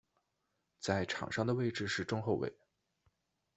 [0.79, 2.51] 在场上的位置是中后卫。